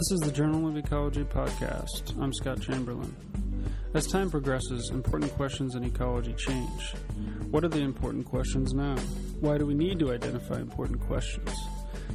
This 0.00 0.12
is 0.12 0.20
the 0.20 0.32
Journal 0.32 0.66
of 0.66 0.78
Ecology 0.78 1.24
podcast. 1.24 2.18
I'm 2.18 2.32
Scott 2.32 2.62
Chamberlain. 2.62 3.14
As 3.92 4.06
time 4.06 4.30
progresses, 4.30 4.88
important 4.94 5.30
questions 5.32 5.74
in 5.74 5.84
ecology 5.84 6.32
change. 6.32 6.94
What 7.50 7.64
are 7.64 7.68
the 7.68 7.82
important 7.82 8.24
questions 8.24 8.72
now? 8.72 8.96
Why 9.40 9.58
do 9.58 9.66
we 9.66 9.74
need 9.74 9.98
to 9.98 10.10
identify 10.10 10.58
important 10.58 11.02
questions? 11.02 11.54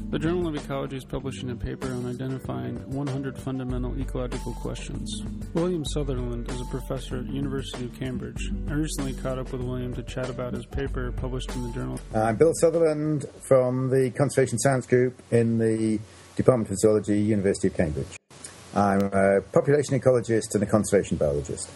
The 0.09 0.17
Journal 0.17 0.47
of 0.47 0.55
Ecology 0.55 0.97
is 0.97 1.05
publishing 1.05 1.51
a 1.51 1.55
paper 1.55 1.91
on 1.91 2.09
identifying 2.09 2.77
100 2.89 3.37
fundamental 3.37 3.95
ecological 4.01 4.53
questions. 4.53 5.21
William 5.53 5.85
Sutherland 5.85 6.49
is 6.49 6.61
a 6.61 6.65
professor 6.65 7.19
at 7.19 7.27
University 7.27 7.85
of 7.85 7.99
Cambridge. 7.99 8.49
I 8.67 8.73
recently 8.73 9.13
caught 9.13 9.37
up 9.37 9.51
with 9.51 9.61
William 9.61 9.93
to 9.93 10.01
chat 10.01 10.31
about 10.31 10.53
his 10.53 10.65
paper 10.65 11.11
published 11.11 11.55
in 11.55 11.67
the 11.67 11.71
journal. 11.71 11.99
Uh, 12.15 12.21
I'm 12.21 12.35
Bill 12.35 12.53
Sutherland 12.55 13.25
from 13.47 13.91
the 13.91 14.09
Conservation 14.09 14.57
Science 14.57 14.87
Group 14.87 15.21
in 15.29 15.59
the 15.59 15.99
Department 16.35 16.69
of 16.69 16.77
Zoology, 16.77 17.19
University 17.19 17.67
of 17.67 17.75
Cambridge. 17.75 18.17
I'm 18.75 19.01
a 19.13 19.41
population 19.41 19.99
ecologist 19.99 20.53
and 20.53 20.63
a 20.63 20.65
conservation 20.65 21.17
biologist. 21.17 21.69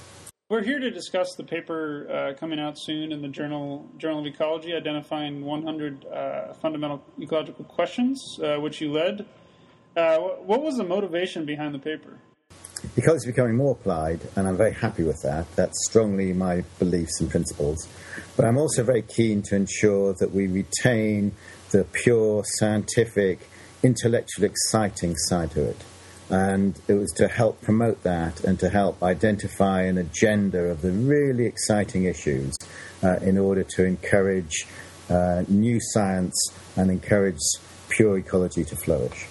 We're 0.49 0.63
here 0.63 0.79
to 0.79 0.89
discuss 0.89 1.35
the 1.35 1.43
paper 1.43 2.07
uh, 2.09 2.39
coming 2.39 2.59
out 2.59 2.77
soon 2.77 3.11
in 3.11 3.21
the 3.21 3.27
journal 3.27 3.87
Journal 3.97 4.21
of 4.21 4.25
Ecology, 4.25 4.73
identifying 4.73 5.45
100 5.45 6.05
uh, 6.05 6.53
fundamental 6.55 7.03
ecological 7.21 7.65
questions, 7.65 8.19
uh, 8.43 8.57
which 8.57 8.81
you 8.81 8.91
led. 8.91 9.25
Uh, 9.95 10.17
what 10.17 10.61
was 10.63 10.77
the 10.77 10.83
motivation 10.83 11.45
behind 11.45 11.75
the 11.75 11.79
paper? 11.79 12.19
Ecology 12.97 13.17
is 13.17 13.25
becoming 13.25 13.55
more 13.55 13.73
applied, 13.73 14.21
and 14.35 14.47
I'm 14.47 14.57
very 14.57 14.73
happy 14.73 15.03
with 15.03 15.21
that. 15.21 15.45
That's 15.55 15.77
strongly 15.89 16.33
my 16.33 16.63
beliefs 16.79 17.21
and 17.21 17.29
principles. 17.29 17.87
But 18.35 18.45
I'm 18.45 18.57
also 18.57 18.83
very 18.83 19.03
keen 19.03 19.41
to 19.43 19.55
ensure 19.55 20.15
that 20.19 20.31
we 20.31 20.47
retain 20.47 21.33
the 21.71 21.83
pure 21.83 22.43
scientific 22.45 23.39
intellectually 23.83 24.47
exciting 24.47 25.15
side 25.15 25.51
to 25.51 25.69
it. 25.69 25.83
And 26.29 26.79
it 26.87 26.93
was 26.93 27.11
to 27.13 27.27
help 27.27 27.61
promote 27.61 28.03
that 28.03 28.43
and 28.43 28.59
to 28.59 28.69
help 28.69 29.01
identify 29.01 29.81
an 29.83 29.97
agenda 29.97 30.65
of 30.65 30.81
the 30.81 30.91
really 30.91 31.45
exciting 31.45 32.03
issues 32.03 32.55
uh, 33.03 33.15
in 33.21 33.37
order 33.37 33.63
to 33.63 33.85
encourage 33.85 34.67
uh, 35.09 35.43
new 35.47 35.79
science 35.81 36.35
and 36.75 36.91
encourage 36.91 37.39
pure 37.89 38.17
ecology 38.17 38.63
to 38.63 38.75
flourish. 38.75 39.27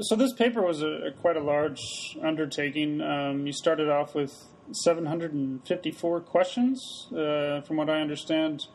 So 0.00 0.16
this 0.16 0.32
paper 0.32 0.62
was 0.62 0.82
a, 0.82 1.08
a 1.08 1.12
quite 1.12 1.36
a 1.36 1.40
large 1.40 1.78
undertaking. 2.22 3.00
Um, 3.00 3.46
you 3.46 3.52
started 3.52 3.88
off 3.88 4.14
with 4.14 4.32
754 4.72 6.20
questions, 6.20 7.06
uh, 7.12 7.60
from 7.60 7.76
what 7.76 7.90
I 7.90 8.00
understand. 8.00 8.66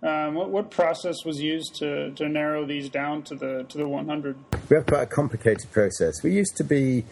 Um, 0.00 0.34
what, 0.34 0.50
what, 0.50 0.70
process 0.70 1.24
was 1.24 1.40
used 1.40 1.74
to, 1.76 2.12
to 2.12 2.28
narrow 2.28 2.64
these 2.64 2.88
down 2.88 3.22
to 3.24 3.34
the 3.34 3.64
to 3.68 3.78
the 3.78 3.88
100? 3.88 4.36
We 4.70 4.76
have 4.76 4.86
quite 4.86 5.02
a 5.02 5.06
complicated 5.06 5.72
process. 5.72 6.22
We 6.22 6.32
used 6.32 6.56
to 6.58 6.64
be 6.64 7.04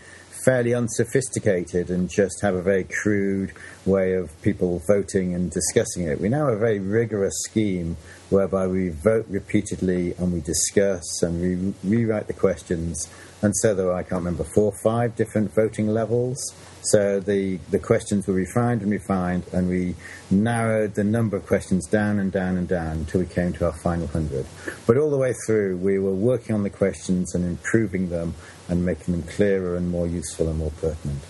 fairly 0.45 0.73
unsophisticated 0.73 1.91
and 1.91 2.09
just 2.09 2.41
have 2.43 2.55
a 2.55 2.63
very 2.63 2.85
crude 2.85 3.53
way 3.85 4.13
of 4.13 4.31
people 4.43 4.81
voting 4.87 5.35
and 5.35 5.51
discussing 5.51 6.05
it. 6.05 6.21
We 6.21 6.29
now 6.29 6.47
have 6.47 6.55
a 6.55 6.61
very 6.61 6.79
rigorous 6.79 7.35
scheme 7.49 7.97
whereby 8.31 8.69
we 8.69 8.91
vote 8.91 9.27
repeatedly 9.29 10.15
and 10.19 10.33
we 10.33 10.41
discuss 10.41 11.23
and 11.23 11.41
we 11.41 11.75
rewrite 11.91 12.29
the 12.29 12.33
questions. 12.33 13.09
And 13.43 13.55
so 13.57 13.75
there 13.75 13.91
are, 13.91 13.95
I 13.95 14.03
can't 14.03 14.25
remember, 14.25 14.45
four 14.45 14.73
or 14.73 14.79
five 14.83 15.15
different 15.15 15.55
voting 15.55 15.89
levels. 15.89 16.39
So 16.83 17.21
the, 17.21 17.59
the 17.71 17.79
questions 17.79 18.27
were 18.27 18.35
refined 18.35 18.83
and 18.83 18.91
refined, 18.91 19.45
and 19.53 19.69
we 19.69 19.95
narrowed 20.31 20.95
the 20.95 21.05
number 21.05 21.37
of 21.37 21.47
questions 21.47 21.87
down 21.87 22.19
and 22.19 22.31
down 22.31 22.57
and 22.57 22.69
down 22.69 22.99
until 22.99 23.21
we 23.21 23.27
came 23.27 23.53
to 23.55 23.67
our 23.67 23.77
final 23.81 24.07
hundred. 24.07 24.47
But 24.87 24.97
all 24.97 25.11
the 25.11 25.19
way 25.19 25.35
through, 25.47 25.79
we 25.79 25.99
were 25.99 26.15
working 26.15 26.55
on 26.55 26.63
the 26.63 26.71
questions 26.71 27.35
and 27.35 27.45
improving 27.45 28.09
them 28.09 28.35
and 28.69 28.85
making 28.85 29.15
them 29.15 29.23
clearer 29.25 29.77
and 29.77 29.91
more 29.91 30.07
useful 30.07 30.49
and 30.49 30.59
more 30.59 30.71
pertinent. 30.71 31.21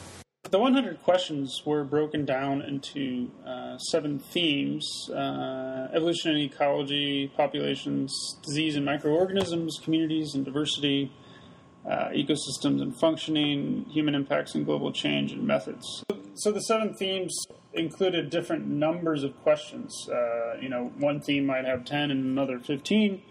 The 0.51 0.61
100 0.61 1.03
questions 1.03 1.63
were 1.67 1.83
broken 1.83 2.25
down 2.25 2.63
into 2.63 3.33
uh, 3.45 3.79
seven 3.79 4.21
themes 4.21 5.11
uh, 5.11 5.89
evolution 5.93 6.31
and 6.31 6.41
ecology, 6.41 7.33
populations, 7.37 8.37
disease 8.45 8.77
and 8.77 8.85
microorganisms, 8.85 9.81
communities 9.83 10.37
and 10.37 10.45
diversity, 10.45 11.11
uh, 11.89 12.09
ecosystems 12.09 12.83
and 12.83 12.99
functioning, 12.99 13.87
human 13.91 14.15
impacts 14.15 14.55
and 14.55 14.65
global 14.67 14.93
change, 14.93 15.33
and 15.33 15.47
methods. 15.47 16.05
So 16.35 16.53
the 16.53 16.61
seven 16.61 16.95
themes 16.95 17.35
included 17.73 18.31
different 18.31 18.67
numbers 18.67 19.23
of 19.23 19.41
questions. 19.43 20.09
Uh, 20.09 20.57
you 20.61 20.69
know, 20.69 20.93
one 20.99 21.21
theme 21.21 21.47
might 21.47 21.65
have 21.65 21.85
10 21.85 22.11
and 22.11 22.25
another 22.25 22.59
15. 22.59 23.23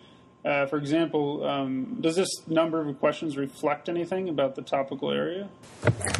Uh, 0.45 0.67
for 0.67 0.77
example, 0.77 1.43
um, 1.43 1.97
does 2.01 2.15
this 2.15 2.29
number 2.47 2.87
of 2.87 2.99
questions 2.99 3.35
reflect 3.35 3.89
anything 3.89 4.29
about 4.29 4.53
the 4.55 4.61
topical 4.61 5.11
area? 5.11 5.49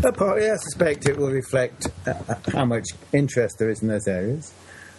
Partly, 0.01 0.49
I 0.49 0.55
suspect 0.55 1.07
it 1.07 1.15
will 1.15 1.31
reflect 1.31 1.87
uh, 2.07 2.13
how 2.51 2.65
much 2.65 2.85
interest 3.13 3.57
there 3.59 3.69
is 3.69 3.83
in 3.83 3.87
those 3.87 4.07
areas 4.07 4.51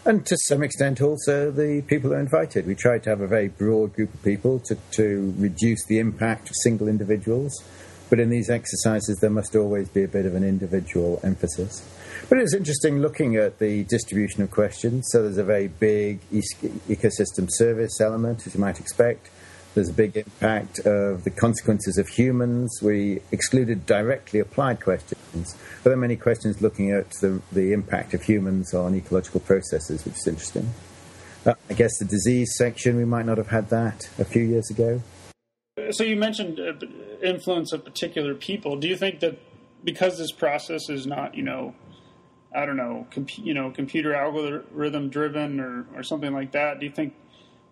and 0.06 0.25
to 0.25 0.37
some 0.47 0.62
extent 0.62 1.00
also 1.00 1.50
the 1.50 1.83
people 1.83 2.15
are 2.15 2.21
invited. 2.21 2.67
We 2.67 2.77
tried 2.77 3.03
to 3.05 3.11
have 3.11 3.21
a 3.21 3.27
very 3.27 3.49
broad 3.49 3.93
group 3.93 4.15
of 4.15 4.22
people 4.22 4.61
to, 4.61 4.77
to 4.93 5.34
reduce 5.37 5.84
the 5.87 5.99
impact 5.99 6.49
of 6.49 6.56
single 6.62 6.89
individuals, 6.89 7.53
but 8.09 8.21
in 8.21 8.31
these 8.31 8.49
exercises 8.49 9.19
there 9.21 9.31
must 9.31 9.56
always 9.56 9.89
be 9.89 10.05
a 10.05 10.09
bit 10.09 10.25
of 10.25 10.34
an 10.34 10.44
individual 10.44 11.21
emphasis. 11.25 11.84
But 12.28 12.39
it's 12.39 12.55
interesting 12.55 13.00
looking 13.00 13.37
at 13.37 13.59
the 13.59 13.84
distribution 13.84 14.43
of 14.43 14.50
questions. 14.50 15.09
So 15.11 15.22
there's 15.22 15.39
a 15.39 15.44
very 15.44 15.69
big 15.69 16.21
ecosystem 16.31 17.49
service 17.49 18.00
element, 18.00 18.47
as 18.47 18.55
you 18.55 18.61
might 18.61 18.81
expect. 18.81 19.28
There's 19.76 19.91
a 19.91 19.92
big 19.92 20.16
impact 20.16 20.78
of 20.87 21.25
the 21.25 21.31
consequences 21.31 21.98
of 21.98 22.09
humans. 22.09 22.81
We 22.81 23.20
excluded 23.31 23.84
directly 23.84 24.41
applied 24.41 24.81
questions, 24.81 25.19
but 25.34 25.84
there 25.84 25.92
are 25.92 25.98
many 25.98 26.16
questions 26.16 26.62
looking 26.62 26.92
at 26.92 27.10
the, 27.20 27.42
the 27.53 27.75
impact 27.75 28.14
of 28.14 28.22
humans 28.22 28.72
on 28.72 28.94
ecological 28.94 29.41
processes, 29.41 30.03
which 30.06 30.14
is 30.14 30.26
interesting. 30.26 30.70
Uh, 31.44 31.53
I 31.69 31.75
guess 31.75 31.98
the 31.98 32.06
disease 32.06 32.54
section, 32.56 32.97
we 32.97 33.04
might 33.04 33.26
not 33.26 33.37
have 33.37 33.48
had 33.48 33.69
that 33.69 34.09
a 34.19 34.25
few 34.25 34.42
years 34.42 34.70
ago. 34.70 35.03
So 35.91 36.04
you 36.04 36.16
mentioned 36.16 36.58
uh, 36.58 36.72
influence 37.22 37.75
of 37.75 37.84
particular 37.84 38.34
people. 38.34 38.76
Do 38.76 38.88
you 38.88 38.97
think 38.97 39.20
that 39.20 39.38
because 39.84 40.16
this 40.16 40.32
process 40.32 40.88
is 40.88 41.06
not, 41.06 41.34
you 41.34 41.43
know, 41.43 41.75
I 42.56 42.64
don't 42.64 42.78
know, 42.78 43.06
you 43.37 43.53
know, 43.53 43.70
computer 43.72 44.14
algorithm 44.14 45.10
driven 45.10 45.60
or, 45.60 45.84
or 45.94 46.03
something 46.03 46.32
like 46.32 46.53
that, 46.53 46.81
do 46.81 46.87
you 46.87 46.93
think 46.93 47.12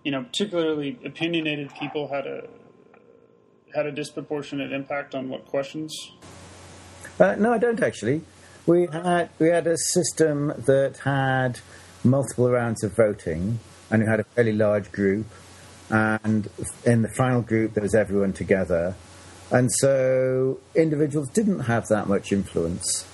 you 0.04 0.10
know, 0.10 0.22
particularly 0.22 0.98
opinionated 1.04 1.74
people 1.74 2.08
had 2.08 2.26
a 2.26 2.46
had 3.74 3.86
a 3.86 3.92
disproportionate 3.92 4.70
impact 4.70 5.16
on 5.16 5.28
what 5.28 5.46
questions? 5.46 6.12
Uh, 7.18 7.34
no, 7.36 7.52
I 7.52 7.58
don't 7.58 7.82
actually. 7.82 8.22
We 8.66 8.86
had 8.92 9.30
we 9.38 9.48
had 9.48 9.66
a 9.66 9.76
system 9.76 10.52
that 10.66 10.98
had 11.04 11.60
multiple 12.04 12.50
rounds 12.50 12.84
of 12.84 12.94
voting, 12.94 13.58
and 13.90 14.02
we 14.02 14.08
had 14.08 14.20
a 14.20 14.24
fairly 14.24 14.52
large 14.52 14.92
group. 14.92 15.26
And 15.90 16.48
in 16.84 17.02
the 17.02 17.08
final 17.08 17.42
group, 17.42 17.74
there 17.74 17.82
was 17.82 17.94
everyone 17.94 18.32
together, 18.32 18.94
and 19.50 19.70
so 19.72 20.60
individuals 20.74 21.28
didn't 21.30 21.60
have 21.60 21.86
that 21.88 22.08
much 22.08 22.32
influence. 22.32 23.06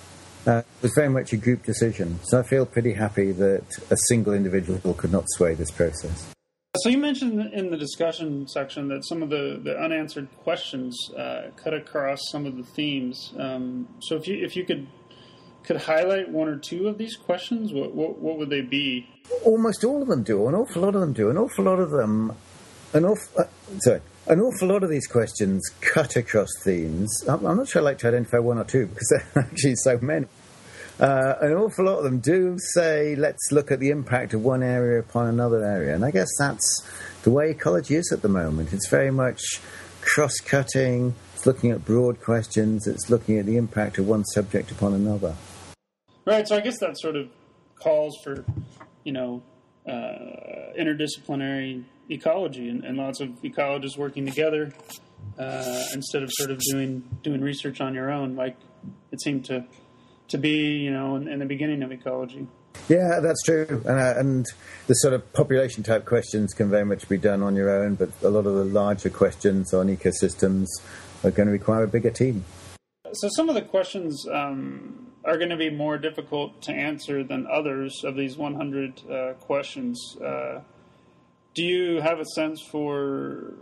Uh, 0.46 0.58
it 0.58 0.82
was 0.82 0.92
very 0.94 1.08
much 1.08 1.32
a 1.32 1.36
group 1.36 1.64
decision. 1.64 2.18
So 2.22 2.38
I 2.38 2.42
feel 2.42 2.64
pretty 2.64 2.94
happy 2.94 3.32
that 3.32 3.64
a 3.90 3.96
single 4.08 4.32
individual 4.32 4.94
could 4.94 5.12
not 5.12 5.24
sway 5.28 5.54
this 5.54 5.70
process. 5.70 6.32
So 6.76 6.88
you 6.88 6.98
mentioned 6.98 7.52
in 7.52 7.72
the 7.72 7.76
discussion 7.76 8.46
section 8.46 8.86
that 8.88 9.04
some 9.04 9.24
of 9.24 9.28
the, 9.28 9.60
the 9.60 9.76
unanswered 9.76 10.28
questions 10.44 10.96
uh, 11.18 11.50
cut 11.56 11.74
across 11.74 12.20
some 12.30 12.46
of 12.46 12.56
the 12.56 12.62
themes. 12.62 13.34
Um, 13.36 13.88
so 13.98 14.14
if 14.14 14.28
you 14.28 14.44
if 14.44 14.54
you 14.54 14.64
could 14.64 14.86
could 15.64 15.78
highlight 15.78 16.28
one 16.28 16.46
or 16.46 16.56
two 16.56 16.86
of 16.86 16.96
these 16.96 17.16
questions, 17.16 17.72
what, 17.72 17.92
what, 17.92 18.18
what 18.18 18.38
would 18.38 18.50
they 18.50 18.60
be? 18.60 19.08
Almost 19.44 19.82
all 19.82 20.00
of 20.00 20.06
them 20.06 20.22
do. 20.22 20.46
An 20.46 20.54
awful 20.54 20.82
lot 20.82 20.94
of 20.94 21.00
them 21.00 21.12
do. 21.12 21.28
An 21.28 21.36
awful 21.36 21.64
lot 21.64 21.80
of 21.80 21.90
them. 21.90 22.36
An 22.94 23.04
awful. 23.04 23.42
Uh, 23.42 23.78
sorry. 23.80 24.00
An 24.28 24.40
awful 24.40 24.68
lot 24.68 24.84
of 24.84 24.90
these 24.90 25.08
questions 25.08 25.68
cut 25.80 26.14
across 26.14 26.50
themes. 26.62 27.24
I'm, 27.28 27.44
I'm 27.46 27.56
not 27.56 27.66
sure 27.66 27.82
I'd 27.82 27.84
like 27.84 27.98
to 27.98 28.08
identify 28.08 28.38
one 28.38 28.58
or 28.58 28.64
two 28.64 28.86
because 28.86 29.08
there 29.10 29.42
are 29.42 29.48
actually 29.50 29.74
so 29.74 29.98
many. 30.00 30.26
Uh, 31.00 31.34
an 31.40 31.54
awful 31.54 31.86
lot 31.86 31.96
of 31.96 32.04
them 32.04 32.18
do 32.18 32.58
say, 32.74 33.16
let's 33.16 33.50
look 33.50 33.70
at 33.70 33.80
the 33.80 33.88
impact 33.88 34.34
of 34.34 34.44
one 34.44 34.62
area 34.62 35.00
upon 35.00 35.28
another 35.28 35.64
area. 35.64 35.94
And 35.94 36.04
I 36.04 36.10
guess 36.10 36.28
that's 36.38 36.86
the 37.22 37.30
way 37.30 37.50
ecology 37.50 37.94
is 37.94 38.12
at 38.12 38.20
the 38.20 38.28
moment. 38.28 38.74
It's 38.74 38.88
very 38.88 39.10
much 39.10 39.40
cross 40.02 40.36
cutting, 40.40 41.14
it's 41.34 41.46
looking 41.46 41.70
at 41.70 41.86
broad 41.86 42.20
questions, 42.20 42.86
it's 42.86 43.08
looking 43.08 43.38
at 43.38 43.46
the 43.46 43.56
impact 43.56 43.96
of 43.96 44.06
one 44.06 44.24
subject 44.26 44.70
upon 44.72 44.92
another. 44.92 45.34
Right, 46.26 46.46
so 46.46 46.56
I 46.56 46.60
guess 46.60 46.78
that 46.80 46.98
sort 46.98 47.16
of 47.16 47.30
calls 47.76 48.18
for, 48.22 48.44
you 49.04 49.12
know, 49.12 49.42
uh, 49.88 50.74
interdisciplinary 50.78 51.82
ecology 52.10 52.68
and, 52.68 52.84
and, 52.84 52.98
lots 52.98 53.20
of 53.20 53.30
ecologists 53.42 53.96
working 53.96 54.26
together 54.26 54.72
uh, 55.38 55.84
instead 55.94 56.22
of 56.22 56.30
sort 56.32 56.50
of 56.50 56.60
doing 56.70 57.02
doing 57.22 57.40
research 57.40 57.80
on 57.80 57.94
your 57.94 58.10
own, 58.10 58.36
like 58.36 58.56
it 59.10 59.22
seemed 59.22 59.46
to 59.46 59.64
to 60.30 60.38
be, 60.38 60.78
you 60.78 60.90
know, 60.90 61.16
in, 61.16 61.28
in 61.28 61.38
the 61.38 61.46
beginning 61.46 61.82
of 61.82 61.92
ecology. 61.92 62.46
Yeah, 62.88 63.20
that's 63.20 63.42
true. 63.42 63.82
And, 63.86 63.98
uh, 63.98 64.14
and 64.16 64.46
the 64.86 64.94
sort 64.94 65.14
of 65.14 65.32
population 65.32 65.82
type 65.82 66.04
questions 66.06 66.54
can 66.54 66.70
very 66.70 66.84
much 66.84 67.08
be 67.08 67.18
done 67.18 67.42
on 67.42 67.56
your 67.56 67.70
own, 67.70 67.94
but 67.94 68.10
a 68.22 68.28
lot 68.28 68.46
of 68.46 68.54
the 68.54 68.64
larger 68.64 69.10
questions 69.10 69.74
on 69.74 69.88
ecosystems 69.88 70.66
are 71.22 71.30
going 71.30 71.46
to 71.46 71.52
require 71.52 71.84
a 71.84 71.88
bigger 71.88 72.10
team. 72.10 72.44
so 73.12 73.28
some 73.36 73.48
of 73.48 73.54
the 73.54 73.62
questions 73.62 74.26
um, 74.32 75.08
are 75.24 75.36
going 75.36 75.50
to 75.50 75.56
be 75.56 75.70
more 75.70 75.98
difficult 75.98 76.62
to 76.62 76.72
answer 76.72 77.22
than 77.22 77.46
others 77.46 78.02
of 78.04 78.16
these 78.16 78.36
100 78.36 79.02
uh, 79.10 79.32
questions. 79.34 80.16
Uh, 80.16 80.60
do 81.54 81.62
you 81.62 82.00
have 82.00 82.20
a 82.20 82.24
sense 82.24 82.62
for 82.62 83.54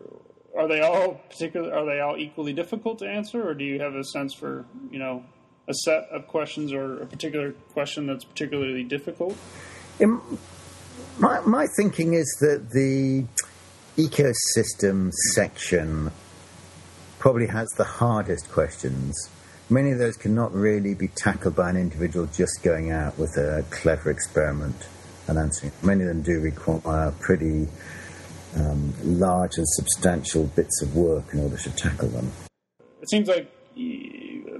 are 0.56 0.68
they 0.68 0.80
all 0.80 1.14
particular 1.30 1.72
are 1.74 1.86
they 1.86 2.00
all 2.00 2.16
equally 2.16 2.52
difficult 2.52 2.98
to 2.98 3.06
answer 3.06 3.46
or 3.46 3.54
do 3.54 3.64
you 3.64 3.80
have 3.80 3.94
a 3.94 4.04
sense 4.04 4.34
for 4.34 4.66
you 4.90 4.98
know 4.98 5.24
a 5.68 5.74
set 5.74 6.08
of 6.10 6.26
questions 6.26 6.72
or 6.72 7.02
a 7.02 7.06
particular 7.06 7.52
question 7.72 8.06
that's 8.06 8.24
particularly 8.24 8.82
difficult? 8.82 9.36
In, 10.00 10.20
my, 11.18 11.40
my 11.40 11.66
thinking 11.76 12.14
is 12.14 12.26
that 12.40 12.70
the 12.70 13.24
ecosystem 13.96 15.12
section 15.34 16.10
probably 17.18 17.46
has 17.48 17.68
the 17.76 17.84
hardest 17.84 18.50
questions. 18.50 19.30
Many 19.68 19.90
of 19.90 19.98
those 19.98 20.16
cannot 20.16 20.54
really 20.54 20.94
be 20.94 21.08
tackled 21.08 21.56
by 21.56 21.68
an 21.68 21.76
individual 21.76 22.26
just 22.26 22.62
going 22.62 22.90
out 22.90 23.18
with 23.18 23.36
a 23.36 23.64
clever 23.70 24.10
experiment 24.10 24.88
and 25.26 25.36
answering. 25.36 25.72
Many 25.82 26.02
of 26.02 26.08
them 26.08 26.22
do 26.22 26.40
require 26.40 27.12
pretty 27.20 27.68
um, 28.56 28.94
large 29.02 29.58
and 29.58 29.68
substantial 29.68 30.44
bits 30.44 30.80
of 30.82 30.96
work 30.96 31.34
in 31.34 31.40
order 31.40 31.58
to 31.58 31.70
tackle 31.72 32.08
them. 32.08 32.32
It 33.02 33.10
seems 33.10 33.28
like 33.28 33.52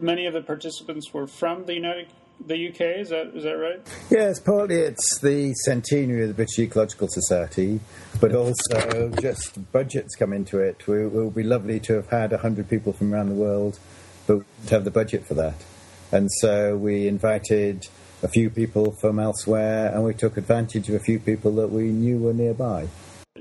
many 0.03 0.27
of 0.27 0.35
the 0.35 0.43
participants 0.43 1.13
were 1.13 1.27
from 1.27 1.65
the 1.67 1.75
United 1.75 2.09
the 2.47 2.69
UK. 2.69 2.81
Is 3.01 3.09
that 3.09 3.35
is 3.35 3.45
that 3.45 3.57
right? 3.59 3.81
Yes, 4.11 4.39
partly 4.39 4.77
it's 4.77 5.19
the 5.19 5.53
centenary 5.65 6.23
of 6.23 6.29
the 6.29 6.35
British 6.35 6.59
Ecological 6.61 7.09
Society, 7.09 7.81
but 8.21 8.33
also 8.35 9.11
just 9.21 9.73
budgets 9.73 10.15
come 10.15 10.33
into 10.33 10.61
it. 10.61 10.87
We, 10.87 11.05
it 11.05 11.13
would 11.13 11.35
be 11.35 11.43
lovely 11.43 11.81
to 11.81 11.95
have 11.95 12.09
had 12.11 12.33
hundred 12.33 12.69
people 12.69 12.93
from 12.93 13.13
around 13.13 13.29
the 13.29 13.35
world, 13.35 13.81
but 14.27 14.45
to 14.67 14.75
have 14.75 14.85
the 14.85 14.93
budget 14.93 15.27
for 15.27 15.35
that, 15.35 15.65
and 16.13 16.29
so 16.41 16.77
we 16.77 17.09
invited 17.09 17.89
a 18.23 18.29
few 18.29 18.51
people 18.51 18.95
from 19.01 19.19
elsewhere, 19.19 19.93
and 19.93 20.05
we 20.05 20.15
took 20.15 20.37
advantage 20.37 20.89
of 20.89 20.95
a 20.95 21.01
few 21.01 21.19
people 21.19 21.53
that 21.57 21.69
we 21.69 21.91
knew 21.91 22.19
were 22.19 22.33
nearby 22.33 22.89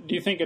do 0.07 0.15
you 0.15 0.21
think 0.21 0.41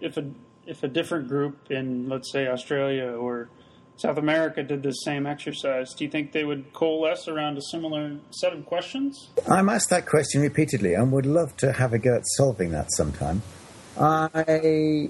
if 0.00 0.16
a 0.16 0.30
if 0.66 0.82
a 0.82 0.88
different 0.88 1.28
group 1.28 1.70
in 1.70 2.08
let's 2.08 2.30
say 2.30 2.46
Australia 2.46 3.10
or 3.10 3.48
South 3.96 4.18
America 4.18 4.62
did 4.62 4.82
this 4.82 5.02
same 5.04 5.26
exercise, 5.26 5.94
do 5.94 6.04
you 6.04 6.10
think 6.10 6.32
they 6.32 6.44
would 6.44 6.72
coalesce 6.74 7.28
around 7.28 7.56
a 7.56 7.62
similar 7.70 8.16
set 8.30 8.52
of 8.52 8.66
questions? 8.66 9.30
I'm 9.48 9.70
asked 9.70 9.88
that 9.90 10.06
question 10.06 10.42
repeatedly 10.42 10.94
and 10.94 11.10
would 11.12 11.24
love 11.24 11.56
to 11.58 11.72
have 11.72 11.94
a 11.94 11.98
go 11.98 12.16
at 12.16 12.26
solving 12.36 12.72
that 12.72 12.92
sometime. 12.92 13.42
I 13.98 15.08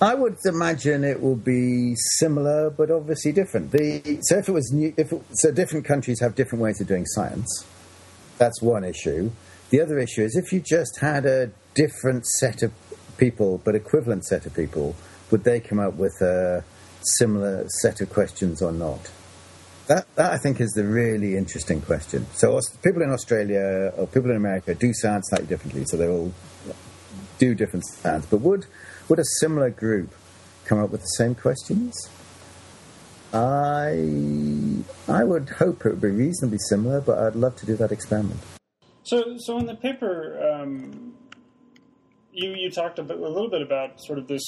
I 0.00 0.14
would 0.14 0.36
imagine 0.44 1.02
it 1.02 1.20
will 1.20 1.36
be 1.36 1.94
similar, 2.18 2.70
but 2.70 2.90
obviously 2.90 3.32
different. 3.32 3.70
The, 3.70 4.18
so 4.22 4.38
if 4.38 4.48
it 4.48 4.52
was 4.52 4.70
new, 4.72 4.92
if 4.96 5.12
it, 5.12 5.22
so, 5.32 5.50
different 5.50 5.84
countries 5.84 6.20
have 6.20 6.34
different 6.34 6.62
ways 6.62 6.80
of 6.80 6.86
doing 6.86 7.06
science. 7.06 7.66
That's 8.38 8.60
one 8.60 8.84
issue. 8.84 9.30
The 9.70 9.80
other 9.80 9.98
issue 9.98 10.22
is 10.22 10.36
if 10.36 10.52
you 10.52 10.60
just 10.60 10.98
had 11.00 11.24
a 11.26 11.50
different 11.74 12.26
set 12.26 12.62
of 12.62 12.72
people, 13.16 13.62
but 13.64 13.74
equivalent 13.74 14.24
set 14.26 14.46
of 14.46 14.54
people, 14.54 14.94
would 15.30 15.44
they 15.44 15.58
come 15.58 15.78
up 15.78 15.94
with 15.94 16.20
a 16.20 16.64
similar 17.18 17.66
set 17.80 18.00
of 18.00 18.10
questions 18.10 18.62
or 18.62 18.72
not? 18.72 19.10
That, 19.86 20.06
that 20.14 20.32
I 20.32 20.38
think 20.38 20.60
is 20.60 20.70
the 20.70 20.84
really 20.84 21.36
interesting 21.36 21.82
question. 21.82 22.26
So 22.32 22.58
people 22.82 23.02
in 23.02 23.10
Australia 23.10 23.92
or 23.96 24.06
people 24.06 24.30
in 24.30 24.36
America 24.36 24.74
do 24.74 24.92
science 24.94 25.28
slightly 25.28 25.46
differently, 25.46 25.84
so 25.84 25.96
they 25.96 26.08
all 26.08 26.32
do 27.38 27.54
different 27.54 27.84
science. 27.86 28.26
But 28.26 28.40
would 28.40 28.66
would 29.08 29.18
a 29.18 29.24
similar 29.40 29.70
group 29.70 30.14
come 30.64 30.78
up 30.78 30.90
with 30.90 31.02
the 31.02 31.14
same 31.18 31.34
questions? 31.34 31.94
I 33.32 34.84
I 35.08 35.24
would 35.24 35.50
hope 35.50 35.84
it 35.84 35.90
would 35.90 36.00
be 36.00 36.08
reasonably 36.08 36.58
similar, 36.70 37.00
but 37.00 37.18
I'd 37.18 37.34
love 37.34 37.56
to 37.56 37.66
do 37.66 37.76
that 37.76 37.92
experiment. 37.92 38.40
So, 39.02 39.36
so 39.38 39.58
in 39.58 39.66
the 39.66 39.74
paper, 39.74 40.38
um, 40.50 41.14
you 42.32 42.54
you 42.54 42.70
talked 42.70 42.98
a, 42.98 43.02
bit, 43.02 43.18
a 43.18 43.28
little 43.28 43.50
bit 43.50 43.60
about 43.60 44.00
sort 44.00 44.18
of 44.18 44.28
this 44.28 44.44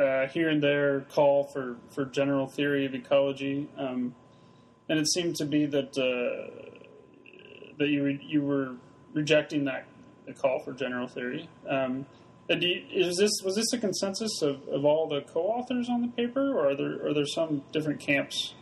uh, 0.00 0.26
here 0.28 0.48
and 0.48 0.62
there 0.62 1.00
call 1.00 1.44
for, 1.44 1.76
for 1.90 2.04
general 2.04 2.46
theory 2.46 2.86
of 2.86 2.94
ecology, 2.94 3.68
um, 3.76 4.14
and 4.88 4.98
it 4.98 5.08
seemed 5.08 5.36
to 5.36 5.44
be 5.44 5.66
that 5.66 5.96
uh, 5.98 6.70
that 7.78 7.88
you 7.88 8.04
re- 8.04 8.26
you 8.26 8.42
were 8.42 8.74
rejecting 9.12 9.64
that 9.64 9.86
the 10.26 10.32
call 10.32 10.60
for 10.60 10.72
general 10.72 11.08
theory. 11.08 11.48
Um, 11.68 12.06
you, 12.48 12.82
is 12.90 13.16
this 13.16 13.30
was 13.44 13.54
this 13.54 13.72
a 13.72 13.78
consensus 13.78 14.42
of, 14.42 14.66
of 14.68 14.84
all 14.84 15.08
the 15.08 15.22
co-authors 15.22 15.88
on 15.88 16.02
the 16.02 16.08
paper, 16.08 16.52
or 16.58 16.70
are 16.70 16.76
there 16.76 17.06
are 17.06 17.14
there 17.14 17.26
some 17.26 17.62
different 17.72 18.00
camps 18.00 18.54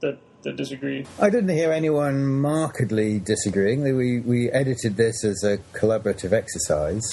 that 0.00 0.18
that 0.42 0.56
disagree? 0.56 1.06
I 1.18 1.30
didn't 1.30 1.50
hear 1.50 1.72
anyone 1.72 2.24
markedly 2.24 3.18
disagreeing. 3.18 3.82
We, 3.82 4.20
we 4.20 4.50
edited 4.50 4.96
this 4.96 5.24
as 5.24 5.42
a 5.44 5.58
collaborative 5.74 6.32
exercise, 6.32 7.10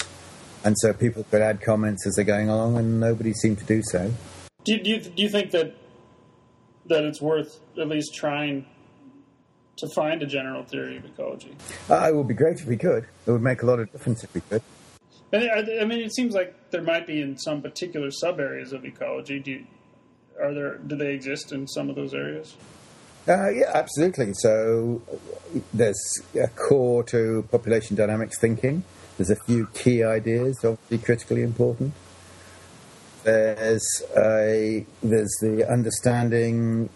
and 0.64 0.76
so 0.78 0.92
people 0.92 1.24
could 1.30 1.42
add 1.42 1.60
comments 1.60 2.06
as 2.06 2.14
they're 2.16 2.24
going 2.24 2.48
along, 2.48 2.76
and 2.76 3.00
nobody 3.00 3.32
seemed 3.32 3.58
to 3.58 3.64
do 3.64 3.82
so. 3.82 4.12
Do 4.64 4.72
you, 4.72 4.82
do 4.82 4.90
you, 4.90 5.00
do 5.00 5.22
you 5.22 5.28
think 5.28 5.50
that 5.52 5.74
that 6.86 7.04
it's 7.04 7.20
worth 7.20 7.60
at 7.78 7.88
least 7.88 8.14
trying 8.14 8.66
to 9.76 9.88
find 9.94 10.22
a 10.22 10.26
general 10.26 10.64
theory 10.64 10.96
of 10.96 11.04
ecology? 11.04 11.54
Uh, 11.88 12.08
it 12.08 12.14
would 12.14 12.28
be 12.28 12.34
great 12.34 12.60
if 12.60 12.66
we 12.66 12.76
could. 12.76 13.06
It 13.26 13.30
would 13.30 13.42
make 13.42 13.62
a 13.62 13.66
lot 13.66 13.78
of 13.78 13.90
difference 13.92 14.24
if 14.24 14.34
we 14.34 14.40
could. 14.40 14.62
I 15.32 15.84
mean, 15.84 16.00
it 16.00 16.14
seems 16.14 16.34
like 16.34 16.70
there 16.70 16.82
might 16.82 17.06
be 17.06 17.20
in 17.20 17.36
some 17.36 17.60
particular 17.60 18.10
sub 18.10 18.40
areas 18.40 18.72
of 18.72 18.84
ecology. 18.84 19.38
Do 19.38 19.50
you, 19.50 19.66
are 20.40 20.54
there? 20.54 20.78
Do 20.78 20.96
they 20.96 21.12
exist 21.12 21.52
in 21.52 21.68
some 21.68 21.90
of 21.90 21.96
those 21.96 22.14
areas? 22.14 22.56
Uh, 23.28 23.50
yeah, 23.50 23.70
absolutely. 23.74 24.32
So 24.32 25.02
there's 25.74 26.00
a 26.34 26.48
core 26.48 27.04
to 27.04 27.46
population 27.50 27.94
dynamics 27.94 28.38
thinking. 28.40 28.84
There's 29.18 29.30
a 29.30 29.36
few 29.36 29.66
key 29.74 30.02
ideas, 30.02 30.64
obviously 30.64 30.98
critically 30.98 31.42
important. 31.42 31.92
There's 33.24 34.02
a 34.16 34.86
there's 35.02 35.36
the 35.42 35.66
understanding 35.68 36.88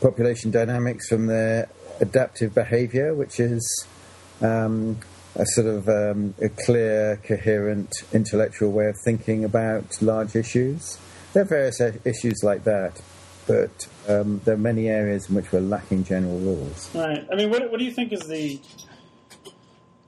population 0.00 0.50
dynamics 0.50 1.08
from 1.08 1.26
their 1.26 1.68
adaptive 2.00 2.54
behaviour, 2.54 3.14
which 3.14 3.38
is 3.38 3.86
um, 4.40 4.98
a 5.36 5.44
sort 5.44 5.66
of 5.66 5.88
um, 5.88 6.34
a 6.40 6.48
clear, 6.48 7.20
coherent, 7.22 7.92
intellectual 8.12 8.72
way 8.72 8.86
of 8.86 8.96
thinking 9.04 9.44
about 9.44 10.00
large 10.00 10.34
issues. 10.34 10.98
There 11.34 11.42
are 11.42 11.46
various 11.46 11.80
issues 12.04 12.42
like 12.42 12.64
that 12.64 13.00
but 13.48 13.88
um, 14.08 14.40
there 14.44 14.54
are 14.54 14.58
many 14.58 14.88
areas 14.88 15.28
in 15.28 15.34
which 15.34 15.50
we're 15.50 15.60
lacking 15.60 16.04
general 16.04 16.38
rules. 16.38 16.94
Right. 16.94 17.26
I 17.32 17.34
mean, 17.34 17.50
what, 17.50 17.68
what 17.70 17.78
do 17.78 17.84
you 17.84 17.90
think 17.90 18.12
is 18.12 18.20
the 18.20 18.60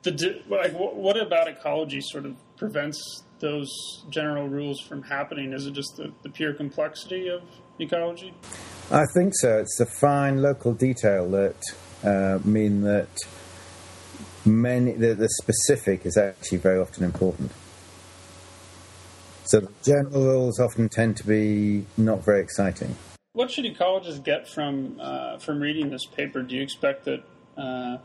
the 0.02 0.42
like 0.48 0.72
what 0.72 1.16
about 1.16 1.48
ecology 1.48 2.00
sort 2.00 2.26
of 2.26 2.34
prevents 2.56 3.22
those 3.40 3.70
general 4.10 4.48
rules 4.48 4.80
from 4.80 5.02
happening? 5.02 5.52
Is 5.52 5.66
it 5.66 5.72
just 5.72 5.96
the, 5.96 6.12
the 6.22 6.30
pure 6.30 6.54
complexity 6.54 7.28
of 7.28 7.42
ecology? 7.78 8.34
I 8.90 9.04
think 9.14 9.34
so. 9.36 9.58
It's 9.58 9.76
the 9.78 9.86
fine 9.86 10.42
local 10.42 10.74
detail 10.74 11.28
that 11.30 11.60
uh, 12.02 12.38
mean 12.44 12.82
that 12.82 13.08
many 14.44 14.92
the, 14.92 15.14
the 15.14 15.28
specific 15.28 16.06
is 16.06 16.16
actually 16.16 16.58
very 16.58 16.78
often 16.78 17.04
important. 17.04 17.52
So 19.44 19.68
general 19.82 20.24
rules 20.24 20.60
often 20.60 20.88
tend 20.88 21.16
to 21.18 21.26
be 21.26 21.84
not 21.96 22.24
very 22.24 22.40
exciting. 22.40 22.94
What 23.32 23.50
should 23.50 23.64
ecologists 23.64 24.22
get 24.22 24.48
from 24.48 24.96
uh, 25.00 25.38
from 25.38 25.60
reading 25.60 25.90
this 25.90 26.06
paper? 26.06 26.42
Do 26.42 26.54
you 26.56 26.62
expect 26.62 27.04
that, 27.04 27.24
uh, 27.56 27.98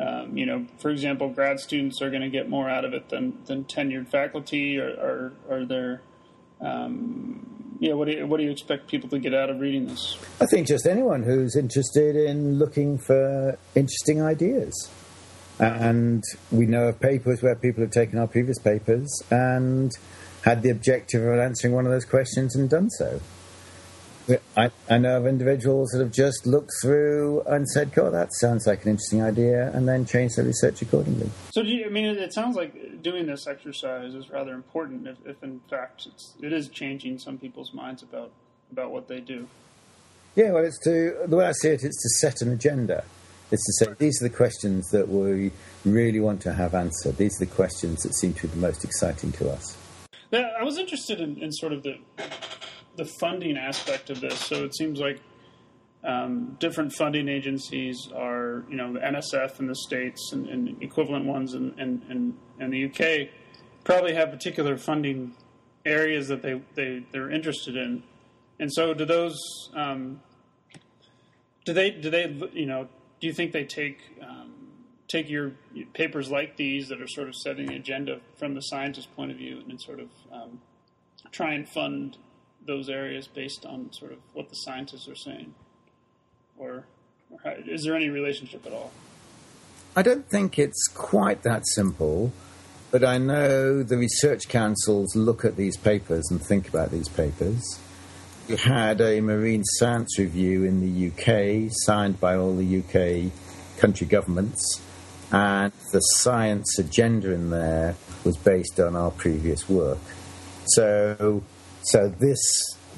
um, 0.00 0.36
you 0.36 0.46
know, 0.46 0.66
for 0.78 0.90
example, 0.90 1.28
grad 1.28 1.60
students 1.60 2.00
are 2.00 2.08
going 2.08 2.22
to 2.22 2.30
get 2.30 2.48
more 2.48 2.70
out 2.70 2.84
of 2.84 2.94
it 2.94 3.10
than, 3.10 3.38
than 3.44 3.64
tenured 3.64 4.08
faculty, 4.08 4.78
or 4.78 4.88
are, 4.88 5.32
are 5.50 5.64
there, 5.66 6.00
um, 6.60 7.76
yeah, 7.80 7.92
what 7.92 8.08
do, 8.08 8.12
you, 8.16 8.26
what 8.26 8.38
do 8.38 8.44
you 8.44 8.50
expect 8.50 8.88
people 8.88 9.10
to 9.10 9.18
get 9.18 9.34
out 9.34 9.50
of 9.50 9.60
reading 9.60 9.86
this? 9.86 10.16
I 10.40 10.46
think 10.46 10.66
just 10.68 10.86
anyone 10.86 11.22
who's 11.22 11.54
interested 11.54 12.16
in 12.16 12.58
looking 12.58 12.96
for 12.96 13.58
interesting 13.74 14.22
ideas. 14.22 14.90
And 15.58 16.24
we 16.50 16.64
know 16.64 16.84
of 16.84 16.98
papers 17.00 17.42
where 17.42 17.54
people 17.54 17.82
have 17.82 17.90
taken 17.90 18.18
our 18.18 18.26
previous 18.26 18.58
papers 18.58 19.22
and 19.30 19.92
had 20.42 20.62
the 20.62 20.70
objective 20.70 21.22
of 21.22 21.38
answering 21.38 21.74
one 21.74 21.84
of 21.84 21.92
those 21.92 22.06
questions 22.06 22.56
and 22.56 22.70
done 22.70 22.88
so. 22.88 23.20
I, 24.56 24.70
I, 24.88 24.98
know 24.98 25.16
of 25.16 25.26
individuals 25.26 25.90
that 25.90 26.00
have 26.00 26.12
just 26.12 26.46
looked 26.46 26.70
through 26.82 27.42
and 27.42 27.68
said, 27.68 27.92
"God, 27.92 28.12
that 28.12 28.32
sounds 28.34 28.66
like 28.66 28.84
an 28.84 28.90
interesting 28.90 29.22
idea," 29.22 29.70
and 29.72 29.88
then 29.88 30.04
changed 30.04 30.36
their 30.36 30.44
research 30.44 30.82
accordingly. 30.82 31.30
So, 31.52 31.62
you, 31.62 31.86
I 31.86 31.88
mean, 31.88 32.04
it, 32.04 32.18
it, 32.18 32.32
sounds 32.32 32.56
like 32.56 33.02
doing 33.02 33.26
this 33.26 33.46
exercise 33.46 34.14
is 34.14 34.30
rather 34.30 34.52
important. 34.52 35.06
If, 35.06 35.16
if 35.26 35.42
in 35.42 35.60
fact 35.70 36.06
it's, 36.06 36.34
it 36.40 36.52
is 36.52 36.68
changing 36.68 37.18
some 37.18 37.38
people's 37.38 37.72
minds 37.72 38.02
about 38.02 38.30
about 38.72 38.90
what 38.90 39.08
they 39.08 39.20
do. 39.20 39.48
Yeah, 40.36 40.52
well, 40.52 40.64
it's 40.64 40.78
to 40.84 41.16
the 41.26 41.36
way 41.36 41.46
I 41.46 41.52
see 41.52 41.68
it, 41.68 41.82
it's 41.82 42.02
to 42.02 42.08
set 42.20 42.42
an 42.42 42.52
agenda. 42.52 43.04
It's 43.50 43.66
to 43.66 43.84
say 43.84 43.94
these 43.98 44.22
are 44.22 44.28
the 44.28 44.34
questions 44.34 44.90
that 44.90 45.08
we 45.08 45.50
really 45.84 46.20
want 46.20 46.40
to 46.42 46.52
have 46.52 46.74
answered. 46.74 47.16
These 47.16 47.40
are 47.40 47.46
the 47.46 47.52
questions 47.52 48.04
that 48.04 48.14
seem 48.14 48.32
to 48.34 48.42
be 48.42 48.48
the 48.48 48.60
most 48.60 48.84
exciting 48.84 49.32
to 49.32 49.50
us. 49.50 49.76
Yeah, 50.30 50.52
I 50.58 50.62
was 50.62 50.78
interested 50.78 51.20
in, 51.20 51.36
in 51.42 51.50
sort 51.52 51.72
of 51.72 51.82
the 51.82 51.98
the 52.96 53.04
funding 53.04 53.56
aspect 53.56 54.10
of 54.10 54.20
this. 54.20 54.38
So 54.38 54.64
it 54.64 54.74
seems 54.74 54.98
like 54.98 55.20
um, 56.02 56.56
different 56.58 56.92
funding 56.92 57.28
agencies 57.28 58.08
are, 58.14 58.64
you 58.68 58.76
know, 58.76 58.92
the 58.92 59.00
NSF 59.00 59.60
in 59.60 59.66
the 59.66 59.74
states 59.74 60.30
and, 60.32 60.48
and 60.48 60.82
equivalent 60.82 61.26
ones 61.26 61.54
in, 61.54 61.78
in, 61.78 62.34
in, 62.58 62.70
the 62.70 62.84
UK 62.86 63.28
probably 63.84 64.14
have 64.14 64.30
particular 64.30 64.76
funding 64.76 65.34
areas 65.84 66.28
that 66.28 66.42
they, 66.42 66.60
they 66.74 67.04
they're 67.12 67.30
interested 67.30 67.76
in, 67.76 68.02
and 68.58 68.72
so 68.72 68.94
do 68.94 69.04
those. 69.04 69.38
Um, 69.74 70.20
do 71.64 71.72
they 71.72 71.90
do 71.90 72.10
they 72.10 72.34
you 72.52 72.66
know 72.66 72.88
do 73.20 73.26
you 73.26 73.32
think 73.32 73.52
they 73.52 73.64
take 73.64 73.98
um, 74.22 74.52
take 75.08 75.28
your 75.28 75.52
papers 75.92 76.30
like 76.30 76.56
these 76.56 76.88
that 76.88 77.00
are 77.00 77.08
sort 77.08 77.28
of 77.28 77.34
setting 77.34 77.66
the 77.66 77.76
agenda 77.76 78.20
from 78.38 78.54
the 78.54 78.60
scientist 78.60 79.14
point 79.16 79.30
of 79.30 79.36
view 79.36 79.62
and 79.68 79.80
sort 79.80 80.00
of 80.00 80.08
um, 80.32 80.60
try 81.32 81.52
and 81.52 81.68
fund 81.68 82.16
those 82.66 82.88
areas 82.88 83.26
based 83.26 83.64
on 83.64 83.92
sort 83.92 84.12
of 84.12 84.18
what 84.32 84.48
the 84.48 84.56
scientists 84.56 85.08
are 85.08 85.16
saying? 85.16 85.54
Or, 86.58 86.84
or 87.30 87.38
how, 87.44 87.54
is 87.66 87.84
there 87.84 87.94
any 87.96 88.08
relationship 88.08 88.66
at 88.66 88.72
all? 88.72 88.92
I 89.96 90.02
don't 90.02 90.28
think 90.28 90.58
it's 90.58 90.86
quite 90.88 91.42
that 91.42 91.66
simple, 91.66 92.32
but 92.90 93.04
I 93.04 93.18
know 93.18 93.82
the 93.82 93.96
research 93.96 94.48
councils 94.48 95.16
look 95.16 95.44
at 95.44 95.56
these 95.56 95.76
papers 95.76 96.28
and 96.30 96.40
think 96.40 96.68
about 96.68 96.90
these 96.90 97.08
papers. 97.08 97.80
We 98.48 98.56
had 98.56 99.00
a 99.00 99.20
marine 99.20 99.64
science 99.64 100.18
review 100.18 100.64
in 100.64 100.80
the 100.80 101.08
UK, 101.08 101.70
signed 101.72 102.20
by 102.20 102.36
all 102.36 102.56
the 102.56 102.78
UK 102.80 103.32
country 103.78 104.06
governments, 104.06 104.80
and 105.32 105.72
the 105.92 106.00
science 106.00 106.78
agenda 106.78 107.32
in 107.32 107.50
there 107.50 107.96
was 108.24 108.36
based 108.36 108.78
on 108.80 108.96
our 108.96 109.10
previous 109.10 109.68
work. 109.68 109.98
So, 110.66 111.42
so 111.82 112.08
this 112.18 112.40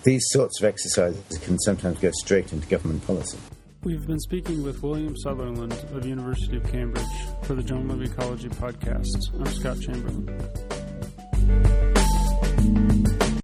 these 0.05 0.25
sorts 0.31 0.61
of 0.61 0.67
exercises 0.67 1.39
can 1.43 1.59
sometimes 1.61 1.99
go 2.01 2.11
straight 2.13 2.53
into 2.53 2.67
government 2.67 3.07
policy. 3.07 3.39
We've 3.85 4.07
been 4.07 4.21
speaking 4.21 4.63
with 4.63 4.83
William 4.83 5.17
Sutherland 5.17 5.73
of 5.73 6.07
University 6.07 6.57
of 6.57 6.65
Cambridge 6.71 7.05
for 7.43 7.55
the 7.55 7.63
Journal 7.63 7.93
of 7.93 8.03
Ecology 8.03 8.49
podcast. 8.49 9.33
I'm 9.39 9.47
Scott 9.47 9.81
Chamberlain. 9.81 10.82